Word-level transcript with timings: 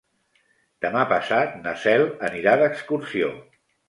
Demà 0.85 1.03
passat 1.11 1.53
na 1.65 1.73
Cel 1.83 2.05
anirà 2.31 2.55
d'excursió. 2.63 3.29